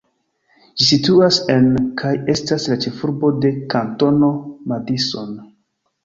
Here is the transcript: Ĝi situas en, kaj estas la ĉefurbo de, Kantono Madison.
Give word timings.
Ĝi 0.77 0.85
situas 0.91 1.35
en, 1.55 1.67
kaj 2.01 2.13
estas 2.33 2.65
la 2.71 2.77
ĉefurbo 2.85 3.29
de, 3.43 3.51
Kantono 3.75 4.31
Madison. 4.73 5.37